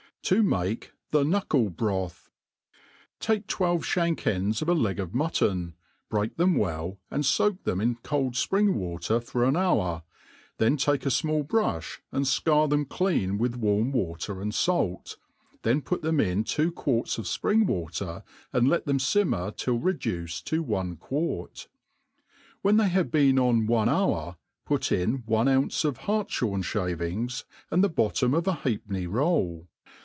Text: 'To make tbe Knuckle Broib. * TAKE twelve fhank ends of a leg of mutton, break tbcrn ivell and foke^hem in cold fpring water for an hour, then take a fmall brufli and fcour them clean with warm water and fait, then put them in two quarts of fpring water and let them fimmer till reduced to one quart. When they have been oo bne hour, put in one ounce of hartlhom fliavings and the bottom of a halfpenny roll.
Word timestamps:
'To 0.31 0.43
make 0.43 0.91
tbe 1.11 1.25
Knuckle 1.27 1.71
Broib. 1.71 2.13
* 2.73 3.19
TAKE 3.19 3.47
twelve 3.47 3.81
fhank 3.81 4.27
ends 4.27 4.61
of 4.61 4.69
a 4.69 4.73
leg 4.75 4.99
of 4.99 5.15
mutton, 5.15 5.73
break 6.11 6.37
tbcrn 6.37 6.57
ivell 6.57 6.97
and 7.09 7.23
foke^hem 7.23 7.81
in 7.81 7.95
cold 8.03 8.35
fpring 8.35 8.75
water 8.75 9.19
for 9.19 9.43
an 9.43 9.57
hour, 9.57 10.03
then 10.59 10.77
take 10.77 11.07
a 11.07 11.09
fmall 11.09 11.43
brufli 11.45 11.97
and 12.11 12.25
fcour 12.25 12.69
them 12.69 12.85
clean 12.85 13.39
with 13.39 13.55
warm 13.55 13.91
water 13.91 14.39
and 14.43 14.53
fait, 14.53 15.17
then 15.63 15.81
put 15.81 16.03
them 16.03 16.19
in 16.19 16.43
two 16.43 16.71
quarts 16.71 17.17
of 17.17 17.25
fpring 17.25 17.65
water 17.65 18.23
and 18.53 18.69
let 18.69 18.85
them 18.85 18.99
fimmer 18.99 19.49
till 19.53 19.79
reduced 19.79 20.45
to 20.45 20.61
one 20.61 20.97
quart. 20.97 21.67
When 22.61 22.77
they 22.77 22.89
have 22.89 23.09
been 23.09 23.39
oo 23.39 23.65
bne 23.67 23.87
hour, 23.87 24.37
put 24.67 24.91
in 24.91 25.23
one 25.25 25.47
ounce 25.47 25.83
of 25.83 25.97
hartlhom 26.01 26.61
fliavings 26.61 27.43
and 27.71 27.83
the 27.83 27.89
bottom 27.89 28.35
of 28.35 28.47
a 28.47 28.57
halfpenny 28.61 29.07
roll. 29.07 29.67